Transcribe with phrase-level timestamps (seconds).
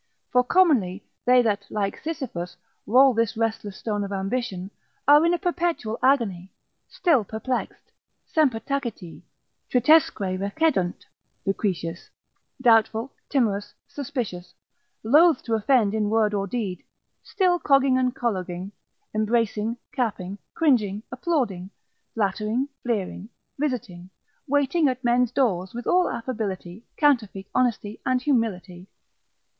[0.31, 2.57] For commonly they that, like Sisyphus,
[2.87, 4.71] roll this restless stone of ambition,
[5.07, 6.51] are in a perpetual agony,
[6.89, 7.91] still perplexed,
[8.25, 9.21] semper taciti,
[9.69, 11.05] tritesque recedunt
[11.45, 12.09] (Lucretius),
[12.59, 14.55] doubtful, timorous, suspicious,
[15.03, 16.83] loath to offend in word or deed,
[17.21, 18.71] still cogging and colloguing,
[19.13, 21.69] embracing, capping, cringing, applauding,
[22.15, 23.29] flattering, fleering,
[23.59, 24.09] visiting,
[24.47, 28.87] waiting at men's doors, with all affability, counterfeit honesty and humility.